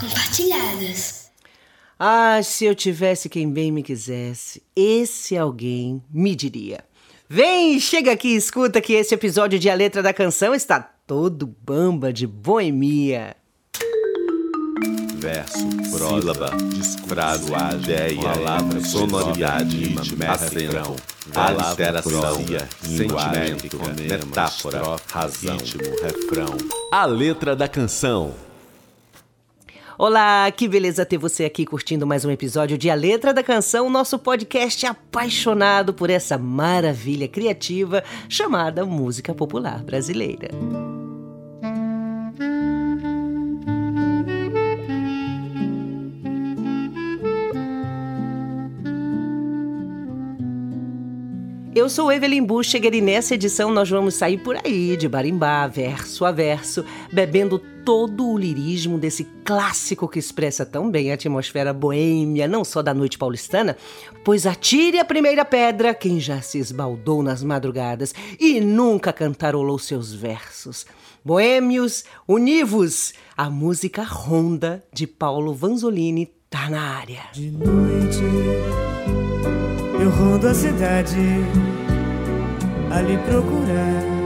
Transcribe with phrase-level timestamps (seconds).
[0.00, 1.30] compartilhadas.
[1.98, 6.82] Ah, se eu tivesse quem bem me quisesse, esse alguém me diria.
[7.28, 11.46] Vem, chega aqui e escuta que esse episódio de A Letra da Canção está todo
[11.46, 13.36] bamba de boemia.
[15.16, 16.50] Verso, sílaba,
[17.06, 20.96] frase, ideia, palavra, sonoridade, ritmo, acento,
[21.34, 22.36] aliteração,
[22.82, 23.78] sentimento,
[24.08, 26.56] metáfora, razão, ritmo, refrão.
[26.90, 28.34] A Letra da Canção.
[30.02, 33.90] Olá, que beleza ter você aqui curtindo mais um episódio de A Letra da Canção,
[33.90, 40.48] nosso podcast apaixonado por essa maravilha criativa chamada música popular brasileira.
[51.74, 56.24] Eu sou Evelyn Bucheger e nessa edição nós vamos sair por aí, de barimbá, verso
[56.24, 57.60] a verso, bebendo
[57.90, 62.94] todo o lirismo desse clássico que expressa tão bem a atmosfera boêmia, não só da
[62.94, 63.76] noite paulistana,
[64.24, 70.14] pois atire a primeira pedra quem já se esbaldou nas madrugadas e nunca cantarolou seus
[70.14, 70.86] versos.
[71.24, 73.12] Boêmios, univos!
[73.36, 77.22] A música Ronda de Paulo Vanzolini tá na área.
[77.32, 78.22] De noite
[80.00, 81.16] eu rondo a cidade
[82.92, 84.19] ali procurar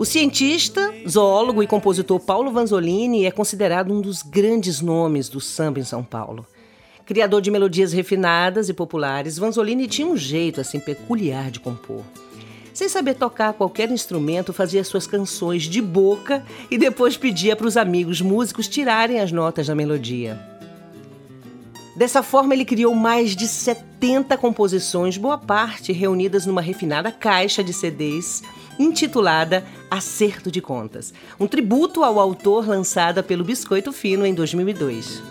[0.00, 5.78] O cientista, zoólogo e compositor Paulo Vanzolini é considerado um dos grandes nomes do samba
[5.78, 6.46] em São Paulo.
[7.04, 12.02] Criador de melodias refinadas e populares, Vanzolini tinha um jeito assim peculiar de compor.
[12.72, 17.76] Sem saber tocar qualquer instrumento, fazia suas canções de boca e depois pedia para os
[17.76, 20.40] amigos músicos tirarem as notas da melodia.
[21.94, 27.74] Dessa forma, ele criou mais de 70 composições, boa parte reunidas numa refinada caixa de
[27.74, 28.42] CDs
[28.80, 35.22] intitulada Acerto de Contas, um tributo ao autor lançada pelo Biscoito Fino em 2002.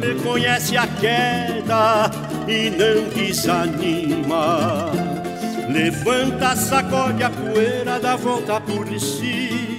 [0.00, 2.10] Reconhece a queda
[2.48, 4.90] e não desanima.
[5.72, 9.71] Levanta, sacode a poeira, dá volta por cima.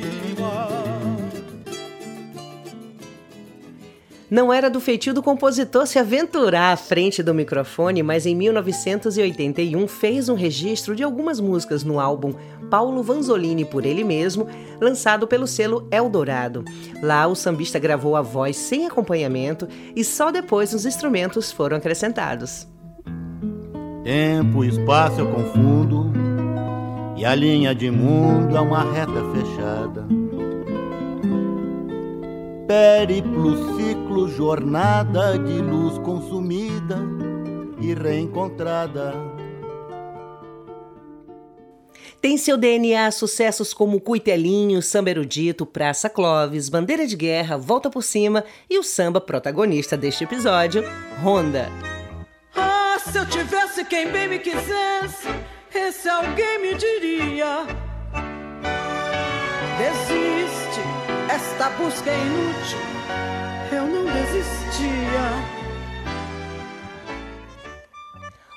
[4.34, 9.88] Não era do feitio do compositor se aventurar à frente do microfone, mas em 1981
[9.88, 12.34] fez um registro de algumas músicas no álbum
[12.68, 14.48] Paulo Vanzolini por ele mesmo,
[14.82, 16.66] lançado pelo selo Eldorado.
[17.00, 22.68] Lá o sambista gravou a voz sem acompanhamento e só depois os instrumentos foram acrescentados.
[24.04, 26.12] Tempo e espaço eu confundo,
[27.16, 30.23] e a linha de mundo é uma reta fechada.
[32.74, 36.98] Périplo, ciclo, jornada de luz consumida
[37.80, 39.14] e reencontrada.
[42.20, 48.02] Tem seu DNA sucessos como Cuitelinho, Samba Erudito, Praça Clóvis, Bandeira de Guerra, Volta por
[48.02, 50.84] Cima e o samba protagonista deste episódio,
[51.24, 51.70] Honda.
[52.56, 55.28] Ah, se eu tivesse quem bem me quisesse,
[55.76, 57.68] esse alguém me diria:
[59.78, 60.33] Desiste,
[61.34, 62.78] esta busca é inútil,
[63.72, 65.64] eu não desistia.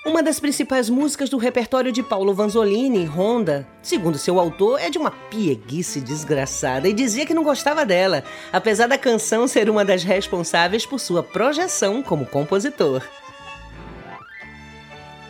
[0.04, 4.98] Uma das principais músicas do repertório de Paulo Vanzolini, Honda, segundo seu autor, é de
[4.98, 8.22] uma pieguice desgraçada e dizia que não gostava dela,
[8.52, 13.02] apesar da canção ser uma das responsáveis por sua projeção como compositor.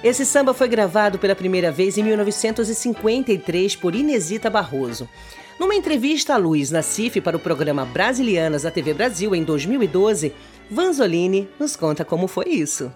[0.03, 5.09] Esse samba foi gravado pela primeira vez em 1953 por Inesita Barroso.
[5.59, 10.35] Numa entrevista a Luiz Nassif para o programa Brasilianas da TV Brasil em 2012,
[10.71, 12.93] Vanzolini nos conta como foi isso.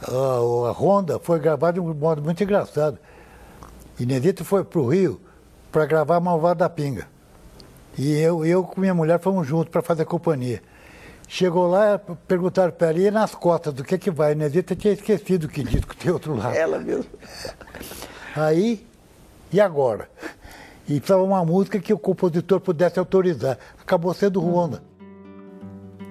[0.00, 2.96] A, a Honda foi gravada de um modo muito engraçado.
[3.98, 5.20] Inesita foi para o Rio
[5.72, 7.08] para gravar Malvada da Pinga.
[7.98, 10.62] E eu, eu com minha mulher fomos juntos para fazer companhia.
[11.26, 14.32] Chegou lá, perguntaram para ela, e nas costas, do que que vai?
[14.32, 16.54] Inesita tinha esquecido que disco tem outro lado.
[16.54, 17.10] Ela mesmo.
[18.36, 18.86] Aí,
[19.52, 20.08] e agora?
[20.88, 23.58] E precisava uma música que o compositor pudesse autorizar.
[23.78, 24.82] Acabou sendo Honda.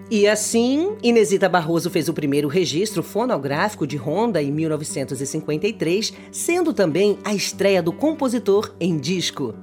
[0.10, 7.18] E assim, Inesita Barroso fez o primeiro registro fonográfico de Honda em 1953, sendo também
[7.26, 9.54] a estreia do compositor em disco.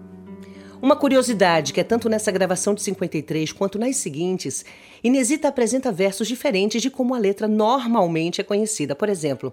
[0.82, 4.66] Uma curiosidade que é tanto nessa gravação de 53 quanto nas seguintes,
[5.02, 8.94] Inesita apresenta versos diferentes de como a letra normalmente é conhecida.
[8.94, 9.50] Por exemplo,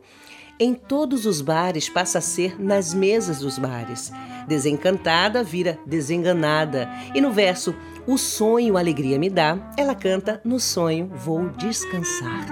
[0.61, 4.13] em todos os bares passa a ser nas mesas dos bares.
[4.47, 6.87] Desencantada vira desenganada.
[7.15, 7.75] E no verso
[8.05, 12.45] O sonho alegria me dá, ela canta No sonho vou descansar.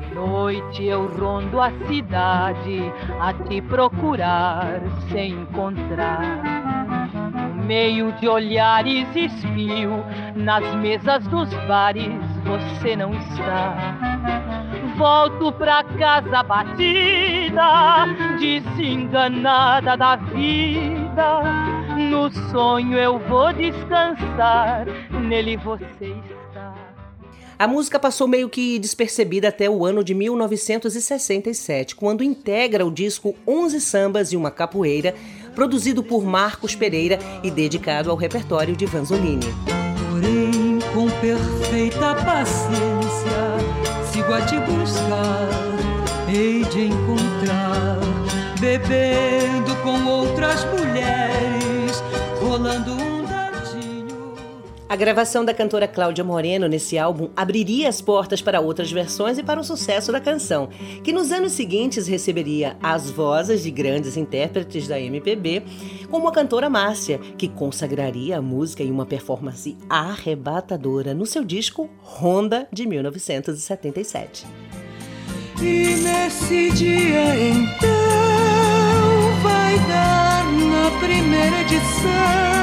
[0.00, 2.80] De noite eu rondo a cidade
[3.20, 4.80] a te procurar
[5.10, 7.12] sem encontrar.
[7.54, 10.02] No meio de olhares espio,
[10.34, 12.14] nas mesas dos bares
[12.46, 14.61] você não está.
[14.96, 18.06] Volto pra casa batida,
[18.38, 21.42] desenganada da vida.
[22.10, 26.74] No sonho eu vou descansar, nele você está.
[27.58, 33.36] A música passou meio que despercebida até o ano de 1967, quando integra o disco
[33.46, 35.14] 11 Sambas e uma Capoeira,
[35.54, 39.46] produzido por Marcos Pereira e dedicado ao repertório de Vanzolini.
[41.22, 43.30] Perfeita paciência,
[44.10, 45.48] sigo a te buscar,
[46.28, 47.96] hei de encontrar,
[48.58, 52.02] bebendo com outras mulheres,
[52.40, 53.11] rolando um
[54.92, 59.42] a gravação da cantora Cláudia Moreno nesse álbum abriria as portas para outras versões e
[59.42, 60.68] para o sucesso da canção,
[61.02, 65.62] que nos anos seguintes receberia as vozes de grandes intérpretes da MPB,
[66.10, 71.88] como a cantora Márcia, que consagraria a música em uma performance arrebatadora no seu disco
[72.02, 74.46] Honda de 1977.
[75.58, 77.88] E nesse dia então
[79.42, 82.61] vai dar na primeira edição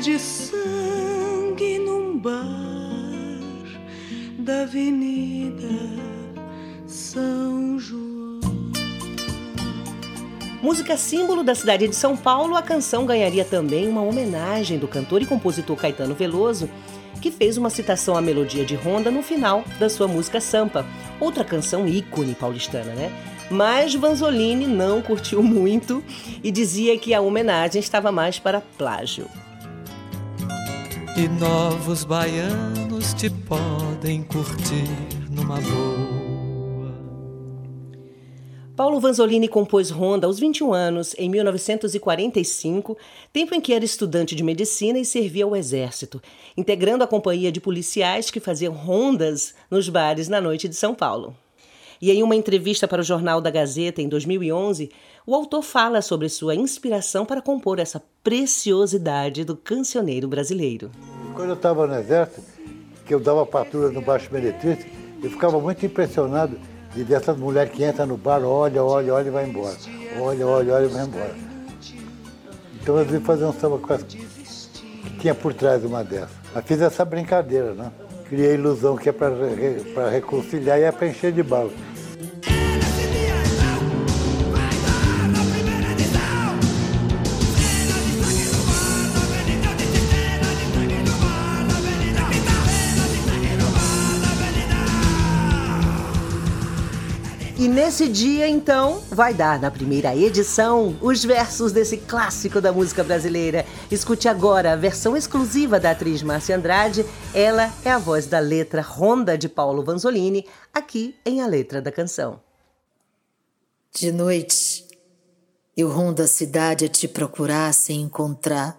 [0.00, 2.42] de sangue num bar
[4.38, 5.68] da Avenida
[6.86, 8.40] São João.
[10.62, 15.20] Música símbolo da cidade de São Paulo, a canção ganharia também uma homenagem do cantor
[15.20, 16.70] e compositor Caetano Veloso,
[17.20, 20.86] que fez uma citação à melodia de Ronda no final da sua música Sampa,
[21.20, 23.12] outra canção ícone paulistana, né?
[23.50, 26.02] Mas Vanzolini não curtiu muito
[26.42, 29.28] e dizia que a homenagem estava mais para plágio.
[31.20, 34.88] E novos baianos te podem curtir
[35.30, 36.94] numa boa.
[38.74, 42.96] Paulo Vanzolini compôs Ronda aos 21 anos, em 1945,
[43.34, 46.22] tempo em que era estudante de medicina e servia ao exército,
[46.56, 51.36] integrando a companhia de policiais que faziam rondas nos bares na noite de São Paulo.
[52.00, 54.90] E em uma entrevista para o Jornal da Gazeta em 2011,
[55.26, 60.90] o autor fala sobre sua inspiração para compor essa preciosidade do cancioneiro brasileiro.
[61.34, 62.42] Quando eu estava no exército,
[63.06, 64.86] que eu dava patrulha no Baixo Meretriz,
[65.22, 66.58] eu ficava muito impressionado
[66.94, 69.76] de ver essas mulheres que entram no bar, olha, olha, olha e vai embora.
[70.18, 71.36] Olha, olha, olha e vai embora.
[72.82, 74.02] Então eu vim fazer um samba com as...
[74.02, 74.26] que
[75.20, 76.30] tinha por trás uma dessas.
[76.54, 77.92] Mas fiz essa brincadeira, né?
[78.28, 81.70] Criei a ilusão que é para reconciliar e é para encher de bala.
[97.80, 103.64] Nesse dia, então, vai dar na primeira edição os versos desse clássico da música brasileira.
[103.90, 107.06] Escute agora a versão exclusiva da atriz Márcia Andrade.
[107.32, 111.90] Ela é a voz da letra Ronda de Paulo Vanzolini, aqui em A Letra da
[111.90, 112.42] Canção.
[113.94, 114.86] De noite,
[115.74, 118.78] eu rondo a cidade a te procurar sem encontrar.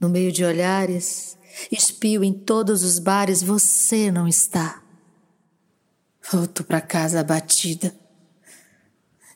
[0.00, 1.36] No meio de olhares,
[1.70, 4.83] espio em todos os bares, você não está.
[6.30, 7.94] Volto para casa abatida,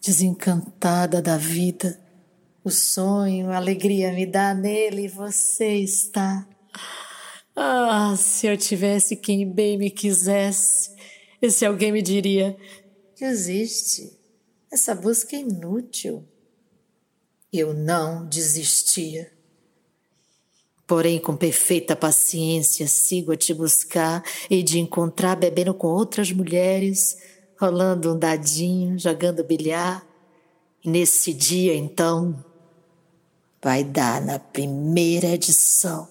[0.02, 2.00] desencantada da vida.
[2.64, 6.48] O sonho, a alegria me dá nele e você está.
[7.54, 10.90] Ah, se eu tivesse quem bem me quisesse,
[11.42, 12.56] esse alguém me diria:
[13.18, 14.18] desiste,
[14.72, 16.26] essa busca é inútil.
[17.52, 19.37] Eu não desistia.
[20.88, 27.18] Porém, com perfeita paciência, sigo a te buscar e de encontrar bebendo com outras mulheres,
[27.60, 30.02] rolando um dadinho, jogando bilhar.
[30.82, 32.42] E nesse dia, então,
[33.62, 36.08] vai dar na primeira edição.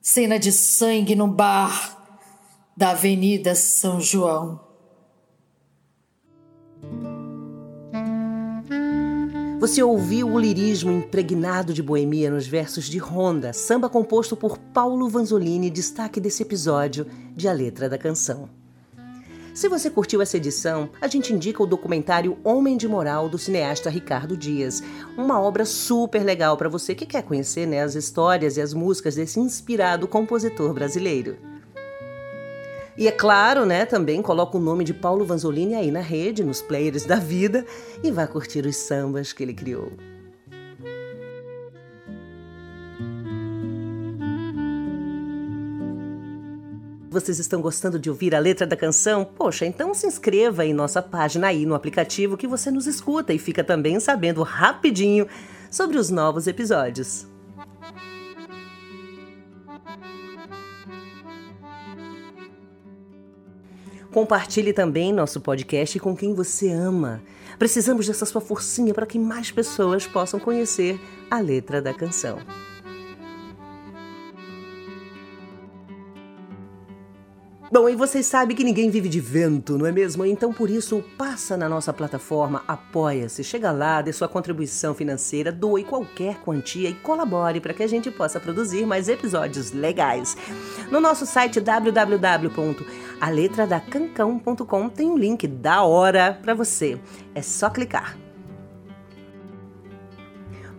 [0.00, 2.18] Cena de sangue no bar
[2.74, 4.58] da Avenida São João.
[9.62, 15.08] Você ouviu o lirismo impregnado de boemia nos versos de Ronda, samba composto por Paulo
[15.08, 18.50] Vanzolini, destaque desse episódio de A Letra da Canção.
[19.54, 23.88] Se você curtiu essa edição, a gente indica o documentário Homem de Moral do cineasta
[23.88, 24.82] Ricardo Dias,
[25.16, 29.14] uma obra super legal para você que quer conhecer né, as histórias e as músicas
[29.14, 31.51] desse inspirado compositor brasileiro.
[32.96, 36.60] E é claro, né, também coloca o nome de Paulo Vanzolini aí na rede, nos
[36.60, 37.64] players da vida,
[38.02, 39.92] e vai curtir os sambas que ele criou.
[47.12, 49.22] Vocês estão gostando de ouvir a letra da canção?
[49.22, 53.38] Poxa, então se inscreva em nossa página aí no aplicativo que você nos escuta e
[53.38, 55.26] fica também sabendo rapidinho
[55.70, 57.26] sobre os novos episódios.
[64.12, 67.22] Compartilhe também nosso podcast com quem você ama.
[67.58, 71.00] Precisamos dessa sua forcinha para que mais pessoas possam conhecer
[71.30, 72.38] a letra da canção.
[77.72, 80.26] Bom, e vocês sabem que ninguém vive de vento, não é mesmo?
[80.26, 85.82] Então, por isso, passa na nossa plataforma, apoia-se, chega lá, dê sua contribuição financeira, doe
[85.82, 90.36] qualquer quantia e colabore para que a gente possa produzir mais episódios legais.
[90.90, 91.62] No nosso site
[93.22, 96.98] www.aletradacancão.com tem um link da hora para você.
[97.34, 98.18] É só clicar.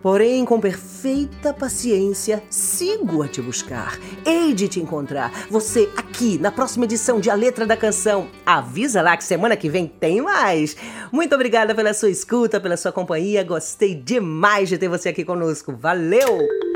[0.02, 3.98] Porém, com perfeita paciência, sigo a te buscar.
[4.26, 5.32] Hei de te encontrar.
[5.48, 8.28] Você aqui na próxima edição de A Letra da Canção.
[8.44, 10.76] Avisa lá que semana que vem tem mais.
[11.10, 13.42] Muito obrigada pela sua escuta, pela sua companhia.
[13.42, 15.74] Gostei demais de ter você aqui conosco.
[15.74, 16.73] Valeu!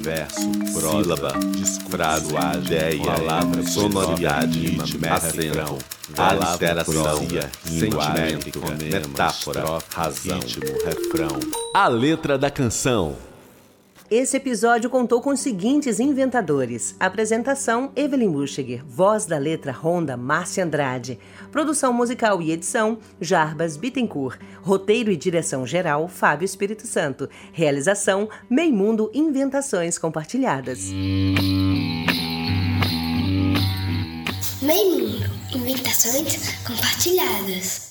[0.00, 1.32] Verso, sílaba,
[1.88, 2.32] frase,
[2.64, 5.78] ideia, palavra, sonoridade, ritmo, refrão,
[6.16, 7.18] aliteração,
[7.64, 11.40] sentimento, metáfora, razão, ritmo, refrão.
[11.74, 13.29] A letra da canção.
[14.10, 16.96] Esse episódio contou com os seguintes inventadores.
[16.98, 18.84] Apresentação: Evelyn Buchiger.
[18.84, 21.16] Voz da letra Ronda, Márcia Andrade.
[21.52, 24.40] Produção musical e edição: Jarbas Bittencourt.
[24.62, 27.30] Roteiro e direção geral: Fábio Espírito Santo.
[27.52, 30.90] Realização: Meimundo Inventações Compartilhadas.
[34.60, 37.89] Meimundo Inventações Compartilhadas.